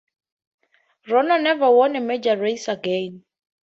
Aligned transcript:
Rono 1.07 1.37
never 1.37 1.69
won 1.69 1.95
a 1.95 2.01
major 2.01 2.35
race 2.35 2.67
again. 2.67 3.23